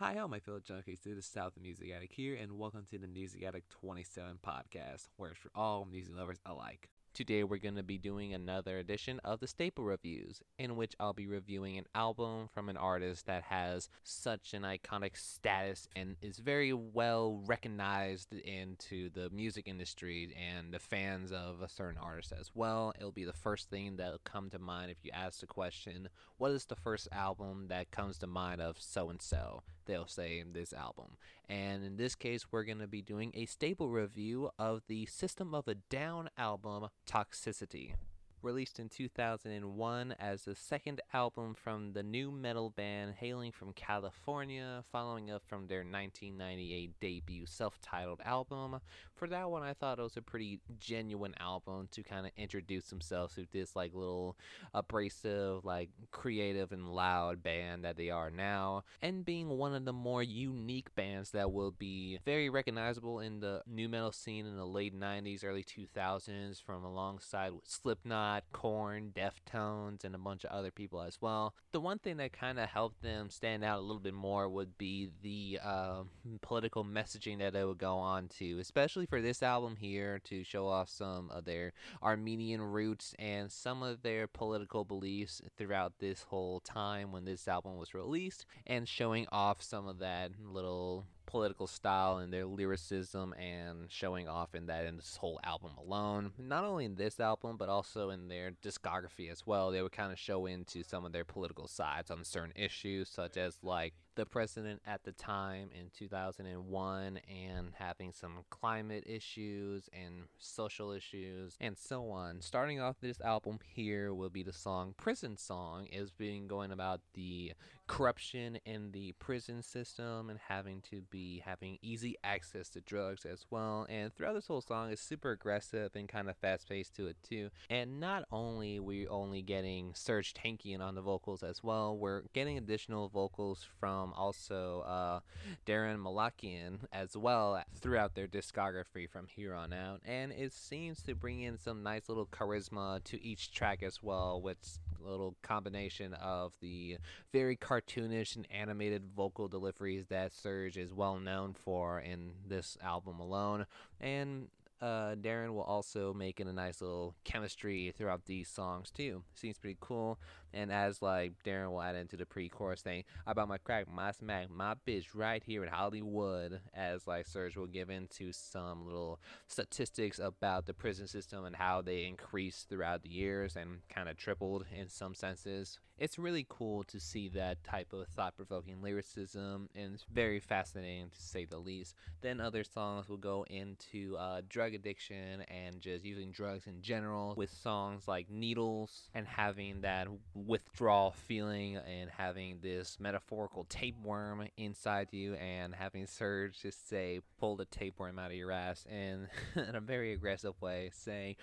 [0.00, 1.02] Hi, all my fellow junkies.
[1.04, 5.08] This the South of Music Addict here, and welcome to the Music Addict 27 podcast,
[5.18, 6.88] where it's for all music lovers alike.
[7.12, 11.12] Today, we're going to be doing another edition of the Staple Reviews, in which I'll
[11.12, 16.38] be reviewing an album from an artist that has such an iconic status and is
[16.38, 22.52] very well recognized into the music industry and the fans of a certain artist as
[22.54, 22.92] well.
[22.96, 26.08] It'll be the first thing that'll come to mind if you ask the question,
[26.38, 29.64] What is the first album that comes to mind of so and so?
[29.86, 31.16] They'll say this album.
[31.48, 35.52] And in this case, we're going to be doing a staple review of the System
[35.52, 37.94] of a Down album, Toxicity.
[38.42, 44.82] Released in 2001 as the second album from the nu metal band hailing from California,
[44.90, 48.80] following up from their 1998 debut self titled album.
[49.14, 52.86] For that one, I thought it was a pretty genuine album to kind of introduce
[52.86, 54.38] themselves to this like little
[54.72, 59.92] abrasive, like creative and loud band that they are now, and being one of the
[59.92, 64.66] more unique bands that will be very recognizable in the nu metal scene in the
[64.66, 68.29] late 90s, early 2000s, from alongside with Slipknot.
[68.52, 71.54] Korn, Deftones, and a bunch of other people as well.
[71.72, 74.78] The one thing that kind of helped them stand out a little bit more would
[74.78, 76.02] be the uh,
[76.40, 80.66] political messaging that they would go on to, especially for this album here, to show
[80.68, 86.60] off some of their Armenian roots and some of their political beliefs throughout this whole
[86.60, 92.18] time when this album was released, and showing off some of that little political style
[92.18, 96.32] and their lyricism and showing off in that in this whole album alone.
[96.38, 99.70] Not only in this album, but also in their discography as well.
[99.70, 103.36] They would kind of show into some of their political sides on certain issues, such
[103.36, 110.24] as like the president at the time in 2001 and having some climate issues and
[110.38, 112.42] social issues and so on.
[112.42, 117.00] Starting off this album here will be the song Prison Song is being going about
[117.14, 117.54] the
[117.90, 123.46] corruption in the prison system and having to be having easy access to drugs as
[123.50, 123.84] well.
[123.88, 127.16] And throughout this whole song is super aggressive and kind of fast paced to it
[127.28, 127.50] too.
[127.68, 132.58] And not only we only getting Serj Tankian on the vocals as well, we're getting
[132.58, 135.20] additional vocals from also uh,
[135.66, 140.00] Daron Malakian as well throughout their discography from here on out.
[140.04, 144.40] And it seems to bring in some nice little charisma to each track as well,
[144.40, 146.98] with a little combination of the
[147.32, 153.20] very cartoonish and animated vocal deliveries that Serj is well known for in this album
[153.20, 153.66] alone.
[154.00, 154.48] And
[154.80, 159.22] uh, Daron will also make in a nice little chemistry throughout these songs too.
[159.34, 160.18] Seems pretty cool.
[160.52, 164.50] And as like Daron will add into the pre-chorus thing about my crack, my smack,
[164.50, 170.18] my bitch right here in Hollywood, as like Serj will give into some little statistics
[170.18, 174.64] about the prison system and how they increased throughout the years and kind of tripled
[174.76, 175.78] in some senses.
[175.98, 181.22] It's really cool to see that type of thought-provoking lyricism, and it's very fascinating to
[181.22, 181.94] say the least.
[182.22, 187.34] Then other songs will go into uh, drug addiction and just using drugs in general,
[187.36, 190.08] with songs like Needles and having that
[190.46, 197.56] withdrawal feeling and having this metaphorical tapeworm inside you and having Serj just say, pull
[197.56, 199.28] the tapeworm out of your ass and
[199.68, 201.36] in a very aggressive way, saying,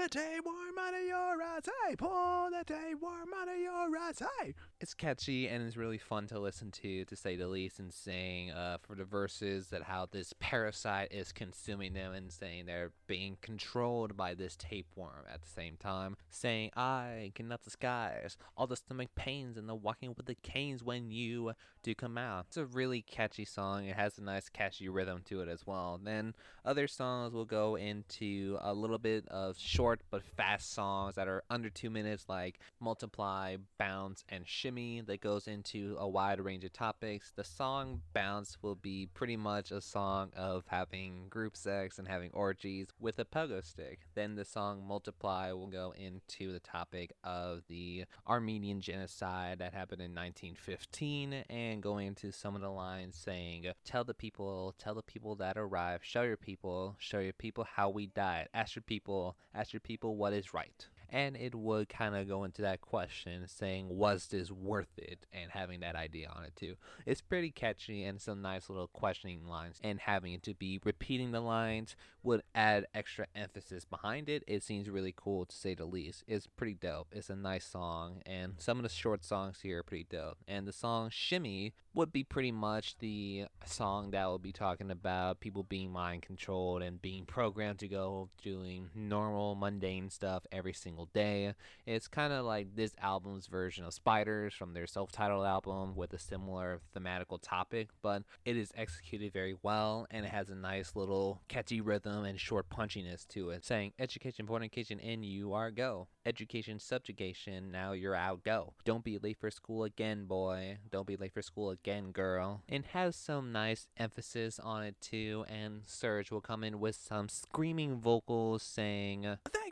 [0.00, 4.54] the tapeworm out of your ass, hey, pull the tapeworm out of your ass, hey.
[4.80, 8.50] It's catchy and it's really fun to listen to, to say the least, and saying
[8.52, 13.36] uh, for the verses that how this parasite is consuming them and saying they're being
[13.42, 19.10] controlled by this tapeworm at the same time, saying, I cannot disguise all the stomach
[19.14, 21.52] pains and the walking with the canes when you
[21.82, 22.46] do come out.
[22.48, 23.84] It's a really catchy song.
[23.84, 26.00] It has a nice catchy rhythm to it as well.
[26.02, 26.34] Then
[26.64, 31.42] other songs will go into a little bit of short but fast songs that are
[31.50, 36.72] under two minutes, like Multiply, Bounce, and Shimmy, that goes into a wide range of
[36.72, 37.32] topics.
[37.34, 42.30] The song Bounce will be pretty much a song of having group sex and having
[42.32, 44.00] orgies with a pogo stick.
[44.14, 50.02] Then the song Multiply will go into the topic of the Armenian genocide that happened
[50.02, 55.02] in 1915 and going into some of the lines saying, Tell the people, tell the
[55.02, 59.36] people that arrive, show your people, show your people how we died, ask your people,
[59.54, 63.46] ask your people what is right and it would kind of go into that question
[63.46, 65.26] saying was this worth it?
[65.32, 66.76] and having that idea on it too.
[67.06, 71.32] It's pretty catchy and some nice little questioning lines and having it to be repeating
[71.32, 74.44] the lines would add extra emphasis behind it.
[74.46, 76.24] It seems really cool to say the least.
[76.26, 77.08] It's pretty dope.
[77.12, 80.38] It's a nice song and some of the short songs here are pretty dope.
[80.46, 85.40] And the song shimmy would be pretty much the song that will be talking about
[85.40, 90.99] people being mind controlled and being programmed to go doing normal mundane stuff every single
[91.00, 91.54] single day.
[91.86, 96.12] It's kind of like this album's version of Spiders from their self titled album with
[96.12, 100.94] a similar thematical topic, but it is executed very well and it has a nice
[100.94, 106.08] little catchy rhythm and short punchiness to it, saying education, fornication, and you are go.
[106.26, 108.74] Education, subjugation, now you're out, go.
[108.84, 110.78] Don't be late for school again, boy.
[110.90, 112.62] Don't be late for school again, girl.
[112.68, 117.28] And has some nice emphasis on it too, and Serj will come in with some
[117.28, 119.69] screaming vocals saying, Thank!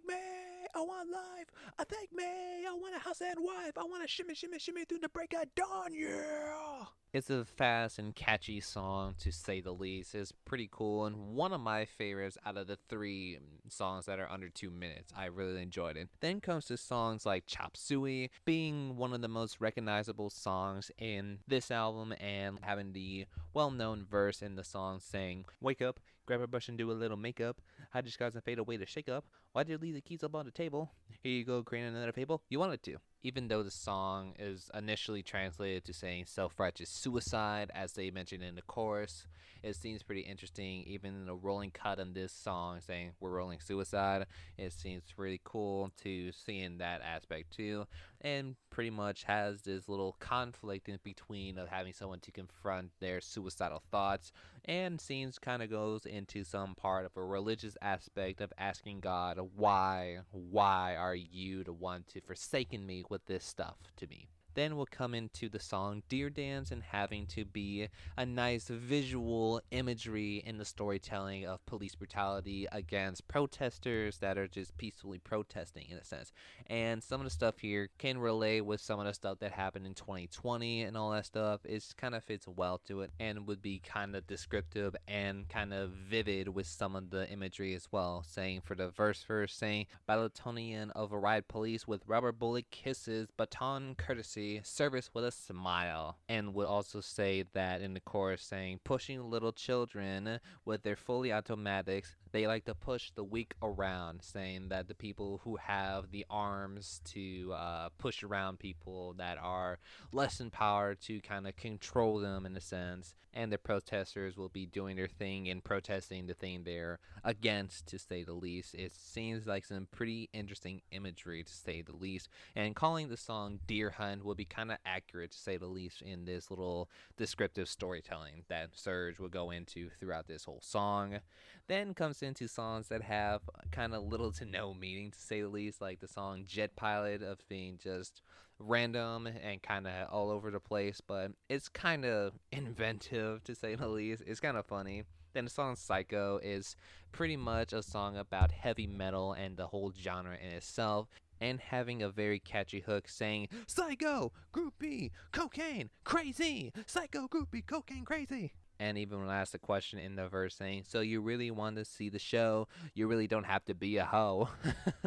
[0.79, 1.51] I want life!
[1.77, 2.25] I thank me!
[2.25, 3.77] I want a house and wife!
[3.77, 6.85] I want to shimmy, shimmy, shimmy through the break of dawn, yeah!
[7.13, 10.15] It's a fast and catchy song to say the least.
[10.15, 14.21] It's pretty cool and one of my favorites out of the three mm, songs that
[14.21, 15.13] are under two minutes.
[15.17, 16.11] I really enjoyed it.
[16.21, 21.39] Then comes to songs like Chop Suey, being one of the most recognizable songs in
[21.49, 26.43] this album and having the well known verse in the song saying, Wake up, grab
[26.43, 27.63] a brush and do a little makeup.
[27.93, 29.25] Hide your scars and fade away to shake up.
[29.59, 30.93] Why did you leave the keys up on the table?
[31.21, 32.45] Here you go, creating another fable.
[32.49, 37.71] You wanted to even though the song is initially translated to saying self righteous suicide,
[37.75, 39.27] as they mentioned in the chorus,
[39.63, 40.85] it seems pretty interesting.
[40.85, 44.27] Even the rolling cut on this song saying we're rolling suicide,
[44.57, 47.87] it seems really cool to see in that aspect too.
[48.21, 53.21] And pretty much has this little conflict in between of having someone to confront their
[53.21, 54.33] suicidal thoughts,
[54.65, 59.39] and scenes kind of goes into some part of a religious aspect of asking God,
[59.55, 64.29] why, why are you the one to forsaken me with this stuff to me?
[64.59, 69.61] Then we'll come into the song Deer Dance and having to be a nice visual
[69.71, 75.97] imagery in the storytelling of police brutality against protesters that are just peacefully protesting in
[75.97, 76.33] a sense.
[76.67, 79.87] And some of the stuff here can relate with some of the stuff that happened
[79.87, 81.61] in 2020 and all that stuff.
[81.65, 85.73] It kind of fits well to it and would be kind of descriptive and kind
[85.73, 88.25] of vivid with some of the imagery as well.
[88.27, 94.48] Saying for the verse first, saying Balatonian riot police with rubber bullet kisses, baton courtesy
[94.63, 96.19] service with a smile.
[96.29, 101.33] And would also say that in the chorus saying, pushing little children with their fully
[101.33, 106.27] automatics, they like to push the weak around, saying that the people who have the
[106.29, 109.79] arms to uh, push around people that are
[110.13, 114.67] less empowered to kind of control them in a sense, and the protesters will be
[114.67, 118.75] doing their thing and protesting the thing they're against, to say the least.
[118.75, 123.61] It seems like some pretty interesting imagery, to say the least, and calling the song
[123.67, 127.69] Deer Hunt will be kind of accurate, to say the least, in this little descriptive
[127.69, 131.21] storytelling that Serj will go into throughout this whole song.
[131.69, 135.49] Then comes into songs that have kind of little to no meaning, to say the
[135.49, 138.23] least, like the song Jet Pilot of being just
[138.59, 143.75] random and kind of all over the place, but it's kind of inventive, to say
[143.75, 144.23] the least.
[144.27, 145.05] It's kind of funny.
[145.35, 146.75] Then the song Psycho is
[147.13, 151.09] pretty much a song about heavy metal and the whole genre in itself
[151.41, 158.53] and having a very catchy hook saying psycho groupie cocaine crazy psycho groupie cocaine crazy
[158.81, 161.77] and even when I asked the question in the verse saying, So you really want
[161.77, 162.69] to see the show?
[162.95, 164.49] You really don't have to be a hoe.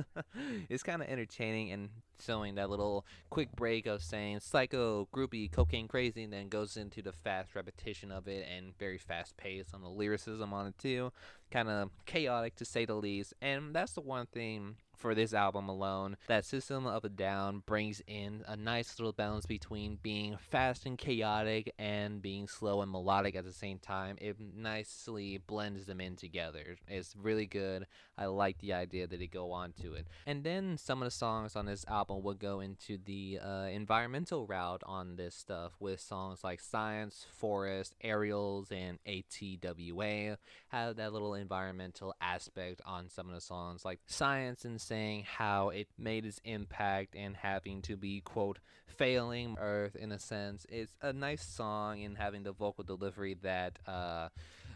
[0.70, 1.90] it's kind of entertaining and
[2.22, 7.02] showing that little quick break of saying psycho, groupie, cocaine crazy, and then goes into
[7.02, 11.12] the fast repetition of it and very fast pace on the lyricism on it too.
[11.52, 13.34] Kind of chaotic to say the least.
[13.42, 18.02] And that's the one thing for this album alone that System of a Down brings
[18.06, 23.36] in a nice little balance between being fast and chaotic and being slow and melodic
[23.36, 24.16] at the same time.
[24.22, 26.78] It nicely blends them in together.
[26.88, 27.88] It's really good.
[28.16, 30.06] I like the idea that they go on to it.
[30.28, 34.46] And then some of the songs on this album will go into the uh, environmental
[34.46, 40.38] route on this stuff with songs like Science, Forest, Aerials, and ATWA.
[40.70, 45.70] Have that little environmental aspect on some of the songs like Science and saying how
[45.70, 50.66] it made its impact and having to be, quote, failing Earth in a sense.
[50.70, 54.30] It's a nice song and having the vocal delivery that uh,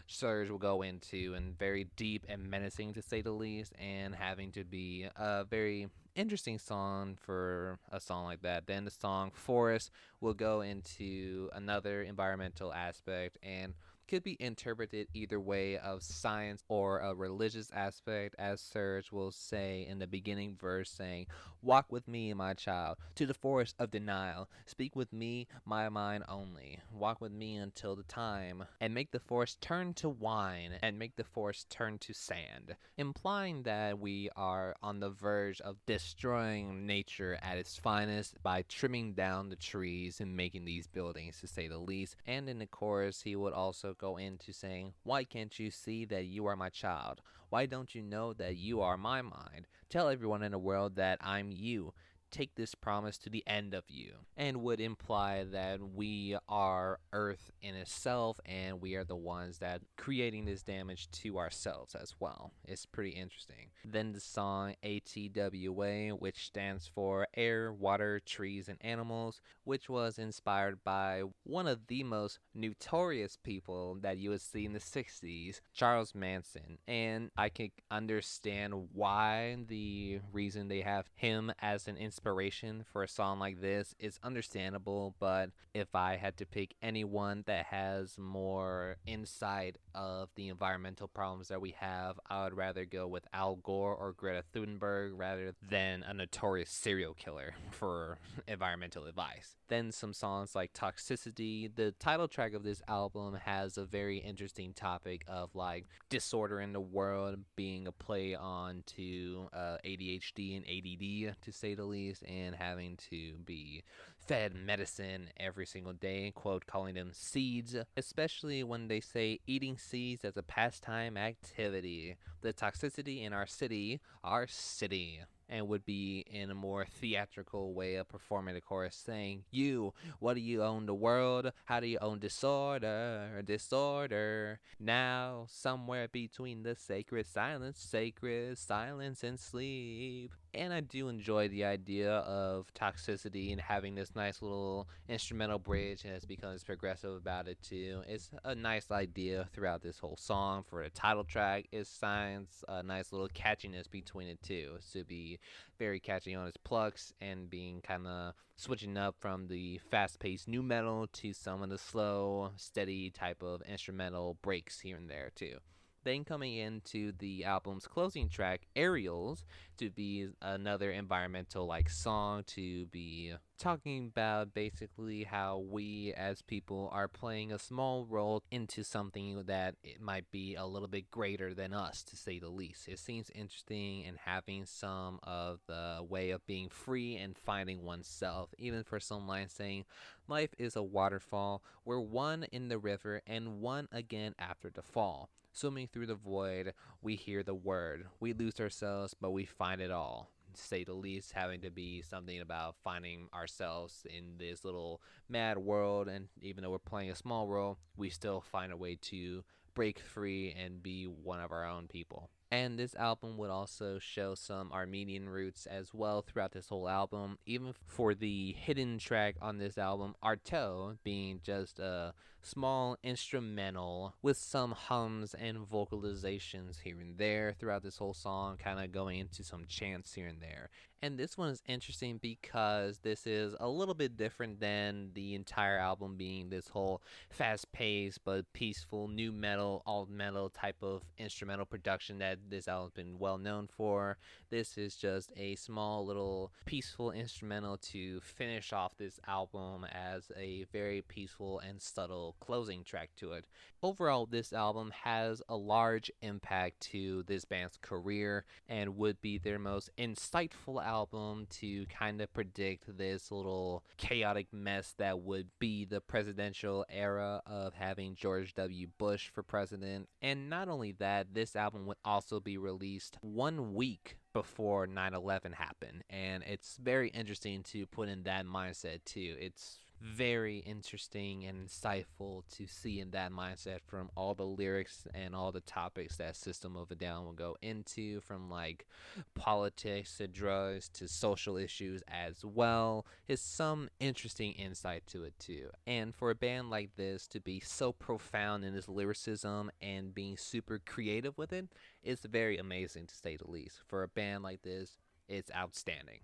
[0.08, 4.52] Serj will go into and very deep and menacing to say the least, and having
[4.52, 8.66] to be a very interesting song for a song like that.
[8.66, 13.74] Then the song Forest will go into another environmental aspect and
[14.06, 19.86] could be interpreted either way of science or a religious aspect, as Serj will say
[19.88, 21.26] in the beginning verse, saying,
[21.62, 24.48] Walk with me, my child, to the forest of denial.
[24.66, 26.78] Speak with me, my mind only.
[26.92, 31.16] Walk with me until the time, and make the forest turn to wine, and make
[31.16, 37.38] the forest turn to sand, implying that we are on the verge of destroying nature
[37.42, 41.78] at its finest by trimming down the trees and making these buildings, to say the
[41.78, 42.16] least.
[42.26, 46.24] And in the chorus, he would also go into saying, Why can't you see that
[46.24, 47.20] you are my child?
[47.48, 49.66] Why don't you know that you are my mind?
[49.88, 51.92] Tell everyone in the world that I'm you
[52.36, 57.50] take this promise to the end of you, and would imply that we are Earth
[57.62, 62.52] in itself and we are the ones that creating this damage to ourselves as well.
[62.64, 63.70] It's pretty interesting.
[63.84, 70.84] Then the song ATWA, which stands for Air, Water, Trees, and Animals, which was inspired
[70.84, 76.14] by one of the most notorious people that you would see in the 60s, Charles
[76.14, 76.78] Manson.
[76.86, 83.04] And I can understand why the reason they have him as an inspiration inspiration for
[83.04, 88.18] a song like this is understandable, but if I had to pick anyone that has
[88.18, 93.56] more insight of the environmental problems that we have, I would rather go with Al
[93.56, 98.18] Gore or Greta Thunberg rather than a notorious serial killer for
[98.48, 99.54] environmental advice.
[99.68, 101.70] Then some songs like Toxicity.
[101.74, 106.72] The title track of this album has a very interesting topic of like disorder in
[106.72, 112.05] the world being a play on to uh, ADHD and ADD to say the least
[112.26, 113.82] and having to be
[114.26, 120.24] fed medicine every single day, quote, calling them seeds, especially when they say eating seeds
[120.24, 122.16] as a pastime activity.
[122.42, 127.96] The toxicity in our city, our city and would be in a more theatrical way
[127.96, 131.52] of performing the chorus saying, You, what do you own the world?
[131.64, 133.42] How do you own disorder?
[133.44, 134.60] Disorder.
[134.78, 140.32] Now, somewhere between the sacred silence, sacred silence and sleep.
[140.54, 146.04] And I do enjoy the idea of toxicity and having this nice little instrumental bridge
[146.04, 148.02] and it's becomes progressive about it too.
[148.08, 151.66] It's a nice idea throughout this whole song for the title track.
[151.72, 154.78] It signs a nice little catchiness between it too.
[154.92, 155.35] To be
[155.78, 160.48] very catchy on his plucks and being kind of switching up from the fast paced
[160.48, 165.30] nu metal to some of the slow, steady type of instrumental breaks here and there,
[165.34, 165.58] too.
[166.06, 169.44] Then coming into the album's closing track, Aerials,
[169.78, 176.88] to be another environmental like song to be talking about basically how we as people
[176.92, 181.54] are playing a small role into something that it might be a little bit greater
[181.54, 182.86] than us to say the least.
[182.86, 188.50] It seems interesting and having some of the way of being free and finding oneself,
[188.58, 189.86] even for some lines saying
[190.28, 195.30] life is a waterfall, we're one in the river and one again after the fall.
[195.56, 198.08] Swimming through the void, we hear the word.
[198.20, 200.28] We lose ourselves, but we find it all.
[200.52, 206.08] Say the least, having to be something about finding ourselves in this little mad world.
[206.08, 209.98] And even though we're playing a small role, we still find a way to break
[209.98, 212.28] free and be one of our own people.
[212.50, 217.38] And this album would also show some Armenian roots as well throughout this whole album,
[217.44, 224.36] even for the hidden track on this album, Arto, being just a small instrumental with
[224.36, 229.42] some hums and vocalizations here and there throughout this whole song, kind of going into
[229.42, 230.70] some chants here and there.
[231.02, 235.78] And this one is interesting because this is a little bit different than the entire
[235.78, 241.66] album being this whole fast paced but peaceful nu metal, alt metal type of instrumental
[241.66, 244.16] production that this album's been well known for.
[244.50, 250.64] This is just a small little peaceful instrumental to finish off this album as a
[250.72, 253.46] very peaceful and subtle closing track to it.
[253.82, 259.58] Overall, this album has a large impact to this band's career and would be their
[259.58, 266.00] most insightful album to kind of predict this little chaotic mess that would be the
[266.00, 268.86] presidential era of having George W.
[268.96, 270.08] Bush for president.
[270.22, 276.04] And not only that, this album would also be released one week before 9/11 happened
[276.10, 279.34] and it's very interesting to put in that mindset too.
[279.40, 285.34] It's very interesting and insightful to see in that mindset from all the lyrics and
[285.34, 288.86] all the topics that System of a Down will go into, from like
[289.34, 293.06] politics to drugs to social issues as well.
[293.28, 295.70] Is some interesting insight to it too.
[295.86, 300.36] And for a band like this to be so profound in its lyricism and being
[300.36, 301.68] super creative with it,
[302.02, 303.80] it's very amazing to say the least.
[303.86, 304.98] For a band like this,
[305.28, 306.20] it's outstanding.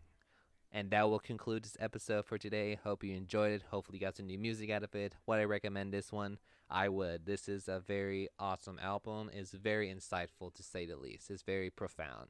[0.74, 2.78] And that will conclude this episode for today.
[2.82, 3.62] Hope you enjoyed it.
[3.70, 5.14] Hopefully, you got some new music out of it.
[5.26, 6.38] Would I recommend this one?
[6.70, 7.26] I would.
[7.26, 9.30] This is a very awesome album.
[9.34, 11.30] It's very insightful to say the least.
[11.30, 12.28] It's very profound.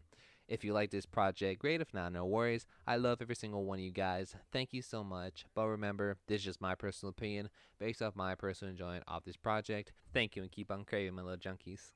[0.49, 1.81] If you like this project, great.
[1.81, 2.67] If not, no worries.
[2.85, 4.35] I love every single one of you guys.
[4.53, 5.45] Thank you so much.
[5.55, 9.37] But remember, this is just my personal opinion based off my personal enjoyment of this
[9.37, 9.93] project.
[10.13, 11.93] Thank you and keep on craving, my little junkies.